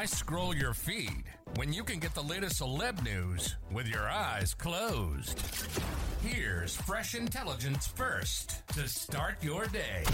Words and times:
Why 0.00 0.06
scroll 0.06 0.56
your 0.56 0.72
feed 0.72 1.24
when 1.56 1.74
you 1.74 1.84
can 1.84 1.98
get 1.98 2.14
the 2.14 2.22
latest 2.22 2.62
celeb 2.62 3.04
news 3.04 3.56
with 3.70 3.86
your 3.86 4.08
eyes 4.08 4.54
closed? 4.54 5.38
Here's 6.22 6.74
fresh 6.74 7.14
intelligence 7.14 7.86
first 7.86 8.66
to 8.68 8.88
start 8.88 9.44
your 9.44 9.66
day. 9.66 10.04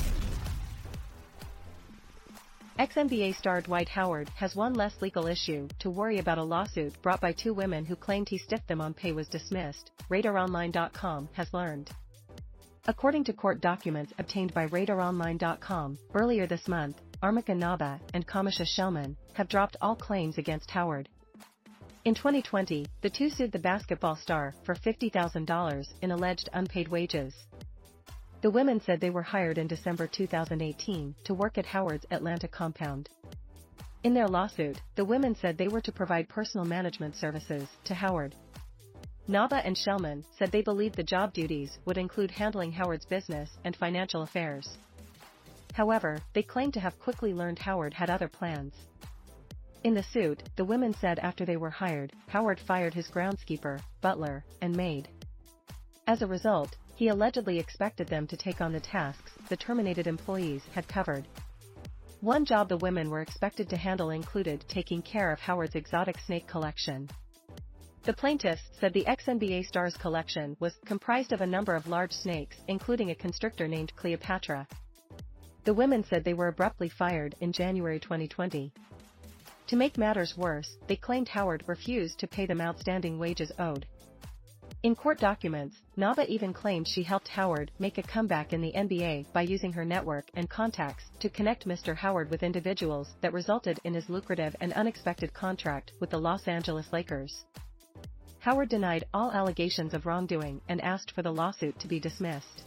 Ex-NBA 2.81 3.37
star 3.37 3.61
Dwight 3.61 3.89
Howard 3.89 4.29
has 4.31 4.57
one 4.57 4.75
less 4.75 5.01
legal 5.01 5.29
issue 5.29 5.69
to 5.79 5.89
worry 5.89 6.19
about 6.19 6.39
a 6.39 6.43
lawsuit 6.43 7.01
brought 7.01 7.21
by 7.21 7.31
two 7.31 7.55
women 7.55 7.85
who 7.85 7.95
claimed 7.95 8.29
he 8.29 8.39
stiffed 8.39 8.67
them 8.67 8.81
on 8.81 8.93
pay 8.93 9.13
was 9.13 9.29
dismissed, 9.29 9.93
RadarOnline.com 10.11 11.29
has 11.35 11.55
learned. 11.55 11.91
According 12.89 13.23
to 13.25 13.33
court 13.33 13.61
documents 13.61 14.13
obtained 14.19 14.53
by 14.53 14.67
RadarOnline.com, 14.67 15.99
earlier 16.13 16.49
this 16.49 16.67
month, 16.67 17.01
Armika 17.27 17.57
Naba 17.57 18.01
and 18.15 18.25
Kamisha 18.25 18.65
Shellman 18.65 19.17
have 19.33 19.49
dropped 19.49 19.77
all 19.81 19.97
claims 19.97 20.39
against 20.39 20.71
Howard. 20.71 21.09
In 22.05 22.15
2020, 22.15 22.87
the 23.03 23.11
two 23.11 23.31
sued 23.31 23.51
the 23.51 23.59
basketball 23.59 24.15
star 24.15 24.55
for 24.63 24.77
$50,000 24.77 25.87
in 26.03 26.13
alleged 26.13 26.49
unpaid 26.53 26.87
wages. 26.87 27.35
The 28.43 28.51
women 28.53 28.81
said 28.81 29.01
they 29.01 29.11
were 29.11 29.25
hired 29.25 29.59
in 29.59 29.67
December 29.67 30.07
2018 30.07 31.17
to 31.25 31.35
work 31.35 31.59
at 31.59 31.67
Howard's 31.67 32.07
Atlanta 32.13 32.47
compound. 32.47 33.09
In 34.05 34.15
their 34.15 34.29
lawsuit, 34.29 34.81
the 34.95 35.05
women 35.05 35.35
said 35.35 35.59
they 35.59 35.67
were 35.67 35.81
to 35.81 35.91
provide 35.91 36.29
personal 36.29 36.65
management 36.65 37.17
services 37.17 37.69
to 37.87 37.95
Howard. 37.95 38.37
Naba 39.27 39.67
and 39.67 39.77
Shellman 39.77 40.25
said 40.39 40.53
they 40.53 40.63
believed 40.63 40.95
the 40.95 41.03
job 41.03 41.33
duties 41.33 41.77
would 41.87 41.99
include 41.99 42.31
handling 42.31 42.71
Howard's 42.71 43.07
business 43.07 43.51
and 43.65 43.75
financial 43.75 44.23
affairs. 44.23 44.79
However, 45.77 46.17
they 46.33 46.43
claimed 46.43 46.73
to 46.73 46.81
have 46.81 46.99
quickly 46.99 47.35
learned 47.35 47.59
Howard 47.59 47.93
had 47.93 48.09
other 48.09 48.29
plans. 48.29 48.73
In 49.85 49.93
the 49.93 50.03
suit, 50.03 50.43
the 50.57 50.65
women 50.65 50.95
said 50.95 51.19
after 51.19 51.45
they 51.45 51.59
were 51.59 51.69
hired, 51.69 52.15
Howard 52.29 52.59
fired 52.59 52.95
his 52.95 53.09
groundskeeper, 53.09 53.83
butler, 54.01 54.43
and 54.63 54.75
maid. 54.75 55.07
As 56.07 56.23
a 56.23 56.27
result, 56.27 56.75
he 56.95 57.09
allegedly 57.09 57.59
expected 57.59 58.09
them 58.09 58.27
to 58.27 58.39
take 58.39 58.63
on 58.63 58.73
the 58.73 58.81
tasks 58.81 59.33
the 59.51 59.57
terminated 59.59 60.07
employees 60.07 60.63
had 60.73 60.89
covered. 60.89 61.29
One 62.23 62.47
job 62.47 62.71
the 62.71 62.79
women 62.79 63.11
were 63.11 63.21
expected 63.21 63.69
to 63.69 63.77
handle 63.77 64.09
included 64.09 64.65
taking 64.69 65.03
care 65.03 65.31
of 65.31 65.41
Howard's 65.41 65.75
exotic 65.75 66.19
snake 66.21 66.47
collection. 66.47 67.07
The 68.05 68.15
plaintiffs 68.15 68.71
said 68.81 68.95
the 68.95 69.07
ex-NBA 69.07 69.67
star's 69.67 69.99
collection 69.99 70.57
was 70.59 70.79
comprised 70.87 71.35
of 71.35 71.43
a 71.43 71.47
number 71.47 71.75
of 71.75 71.87
large 71.87 72.13
snakes 72.13 72.57
including 72.67 73.11
a 73.11 73.15
constrictor 73.15 73.69
named 73.69 73.95
Cleopatra. 73.95 74.67
The 75.67 75.75
women 75.75 76.05
said 76.05 76.23
they 76.23 76.33
were 76.33 76.47
abruptly 76.47 76.89
fired 76.89 77.35
in 77.41 77.51
January 77.51 77.99
2020. 77.99 78.73
To 79.67 79.77
make 79.77 79.99
matters 79.99 80.37
worse, 80.37 80.77
they 80.87 80.95
claimed 80.95 81.29
Howard 81.29 81.65
refused 81.67 82.21
to 82.21 82.29
pay 82.29 82.47
them 82.47 82.61
outstanding 82.61 83.19
wages 83.19 83.51
owed. 83.59 83.85
In 84.85 84.95
court 84.95 85.19
documents, 85.19 85.83
Naba 85.97 86.25
even 86.31 86.53
claimed 86.53 86.87
she 86.87 87.03
helped 87.03 87.27
Howard 87.27 87.73
make 87.81 87.99
a 87.99 88.05
comeback 88.05 88.53
in 88.53 88.61
the 88.61 88.71
NBA 88.77 89.33
by 89.33 89.43
using 89.43 89.73
her 89.73 89.85
network 89.85 90.27
and 90.35 90.49
contacts 90.49 91.11
to 91.19 91.29
connect 91.29 91.67
Mr. 91.67 91.97
Howard 91.97 92.31
with 92.31 92.45
individuals 92.45 93.09
that 93.21 93.33
resulted 93.33 93.81
in 93.83 93.93
his 93.93 94.09
lucrative 94.09 94.55
and 94.61 94.73
unexpected 94.75 95.35
contract 95.35 95.91
with 95.99 96.11
the 96.11 96.21
Los 96.21 96.47
Angeles 96.47 96.93
Lakers. 96.93 97.45
Howard 98.39 98.69
denied 98.69 99.03
all 99.13 99.33
allegations 99.33 99.95
of 99.95 100.07
wrongdoing 100.07 100.61
and 100.69 100.81
asked 100.81 101.11
for 101.11 101.23
the 101.23 101.33
lawsuit 101.33 101.77
to 101.81 101.89
be 101.89 101.99
dismissed. 101.99 102.63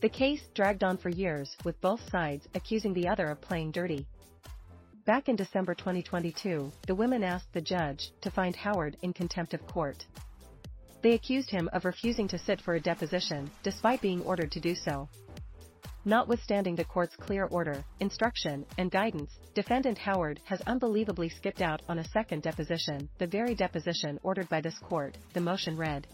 The 0.00 0.08
case 0.08 0.42
dragged 0.54 0.84
on 0.84 0.96
for 0.96 1.08
years 1.08 1.56
with 1.64 1.80
both 1.80 2.08
sides 2.08 2.46
accusing 2.54 2.94
the 2.94 3.08
other 3.08 3.30
of 3.30 3.40
playing 3.40 3.72
dirty. 3.72 4.06
Back 5.04 5.28
in 5.28 5.34
December 5.34 5.74
2022, 5.74 6.70
the 6.86 6.94
women 6.94 7.24
asked 7.24 7.52
the 7.52 7.60
judge 7.60 8.12
to 8.20 8.30
find 8.30 8.54
Howard 8.54 8.96
in 9.02 9.12
contempt 9.12 9.54
of 9.54 9.66
court. 9.66 10.06
They 11.02 11.14
accused 11.14 11.50
him 11.50 11.68
of 11.72 11.84
refusing 11.84 12.28
to 12.28 12.38
sit 12.38 12.60
for 12.60 12.74
a 12.74 12.80
deposition, 12.80 13.50
despite 13.64 14.00
being 14.00 14.22
ordered 14.22 14.52
to 14.52 14.60
do 14.60 14.76
so. 14.76 15.08
Notwithstanding 16.04 16.76
the 16.76 16.84
court's 16.84 17.16
clear 17.16 17.46
order, 17.46 17.84
instruction, 17.98 18.66
and 18.78 18.92
guidance, 18.92 19.32
defendant 19.54 19.98
Howard 19.98 20.38
has 20.44 20.60
unbelievably 20.60 21.30
skipped 21.30 21.60
out 21.60 21.82
on 21.88 21.98
a 21.98 22.08
second 22.08 22.42
deposition, 22.42 23.08
the 23.18 23.26
very 23.26 23.56
deposition 23.56 24.20
ordered 24.22 24.48
by 24.48 24.60
this 24.60 24.78
court, 24.78 25.18
the 25.32 25.40
motion 25.40 25.76
read. 25.76 26.06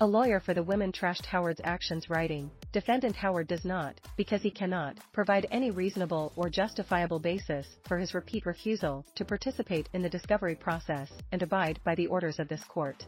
A 0.00 0.06
lawyer 0.06 0.40
for 0.40 0.54
the 0.54 0.62
women 0.62 0.90
trashed 0.90 1.24
Howard's 1.24 1.60
actions 1.62 2.10
writing, 2.10 2.50
defendant 2.72 3.14
Howard 3.14 3.46
does 3.46 3.64
not, 3.64 3.94
because 4.16 4.42
he 4.42 4.50
cannot, 4.50 4.98
provide 5.12 5.46
any 5.52 5.70
reasonable 5.70 6.32
or 6.34 6.50
justifiable 6.50 7.20
basis 7.20 7.68
for 7.86 7.96
his 7.96 8.12
repeat 8.12 8.44
refusal 8.44 9.06
to 9.14 9.24
participate 9.24 9.88
in 9.92 10.02
the 10.02 10.08
discovery 10.08 10.56
process 10.56 11.12
and 11.30 11.44
abide 11.44 11.78
by 11.84 11.94
the 11.94 12.08
orders 12.08 12.40
of 12.40 12.48
this 12.48 12.64
court. 12.64 13.06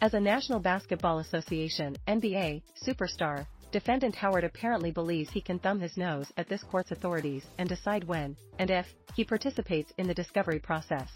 As 0.00 0.14
a 0.14 0.20
National 0.20 0.58
Basketball 0.58 1.20
Association 1.20 1.96
NBA 2.08 2.62
superstar, 2.84 3.46
defendant 3.70 4.16
Howard 4.16 4.42
apparently 4.42 4.90
believes 4.90 5.30
he 5.30 5.40
can 5.40 5.60
thumb 5.60 5.78
his 5.78 5.96
nose 5.96 6.32
at 6.36 6.48
this 6.48 6.64
court's 6.64 6.90
authorities 6.90 7.44
and 7.58 7.68
decide 7.68 8.02
when, 8.02 8.36
and 8.58 8.68
if, 8.68 8.86
he 9.14 9.22
participates 9.22 9.92
in 9.96 10.08
the 10.08 10.14
discovery 10.14 10.58
process. 10.58 11.08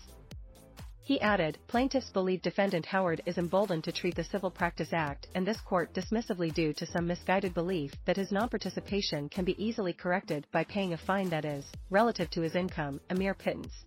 He 1.08 1.22
added, 1.22 1.56
plaintiffs 1.68 2.10
believe 2.10 2.42
defendant 2.42 2.84
Howard 2.84 3.22
is 3.24 3.38
emboldened 3.38 3.82
to 3.84 3.92
treat 3.92 4.14
the 4.14 4.24
Civil 4.24 4.50
Practice 4.50 4.92
Act 4.92 5.26
and 5.34 5.46
this 5.46 5.58
court 5.58 5.94
dismissively 5.94 6.52
due 6.52 6.74
to 6.74 6.84
some 6.84 7.06
misguided 7.06 7.54
belief 7.54 7.94
that 8.04 8.18
his 8.18 8.30
non-participation 8.30 9.30
can 9.30 9.46
be 9.46 9.56
easily 9.56 9.94
corrected 9.94 10.46
by 10.52 10.64
paying 10.64 10.92
a 10.92 10.98
fine 10.98 11.30
that 11.30 11.46
is, 11.46 11.64
relative 11.88 12.28
to 12.32 12.42
his 12.42 12.54
income, 12.54 13.00
a 13.08 13.14
mere 13.14 13.32
pittance. 13.32 13.86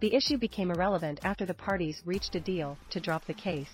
The 0.00 0.14
issue 0.14 0.36
became 0.36 0.70
irrelevant 0.70 1.20
after 1.22 1.46
the 1.46 1.54
parties 1.54 2.02
reached 2.04 2.34
a 2.34 2.40
deal 2.40 2.76
to 2.90 3.00
drop 3.00 3.24
the 3.24 3.32
case. 3.32 3.72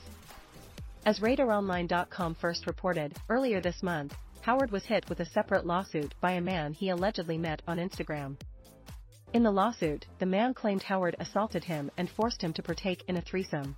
As 1.05 1.19
RadarOnline.com 1.19 2.37
first 2.37 2.69
reported, 2.69 3.17
earlier 3.29 3.61
this 3.61 3.83
month, 3.83 4.15
Howard 4.43 4.71
was 4.71 4.85
hit 4.85 5.09
with 5.09 5.19
a 5.19 5.27
separate 5.27 5.67
lawsuit 5.67 6.15
by 6.21 6.31
a 6.35 6.41
man 6.41 6.73
he 6.73 6.91
allegedly 6.91 7.37
met 7.37 7.63
on 7.67 7.79
Instagram. 7.79 8.37
In 9.35 9.43
the 9.43 9.51
lawsuit, 9.51 10.07
the 10.21 10.27
man 10.27 10.55
claimed 10.55 10.85
Howard 10.85 11.17
assaulted 11.19 11.65
him 11.65 11.91
and 11.97 12.09
forced 12.09 12.41
him 12.41 12.53
to 12.53 12.63
partake 12.63 13.03
in 13.09 13.17
a 13.17 13.21
threesome. 13.21 13.75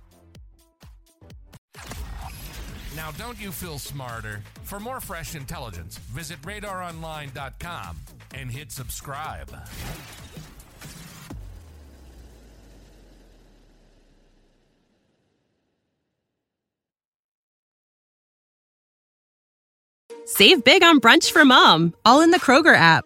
Now, 2.95 3.09
don't 3.17 3.41
you 3.41 3.51
feel 3.51 3.79
smarter? 3.79 4.43
For 4.61 4.79
more 4.79 4.99
fresh 4.99 5.33
intelligence, 5.33 5.97
visit 5.97 6.39
radaronline.com 6.43 7.97
and 8.35 8.51
hit 8.51 8.71
subscribe. 8.71 9.49
Save 20.25 20.63
big 20.63 20.83
on 20.83 20.99
brunch 20.99 21.31
for 21.31 21.43
mom, 21.45 21.95
all 22.05 22.21
in 22.21 22.29
the 22.29 22.39
Kroger 22.39 22.75
app. 22.75 23.05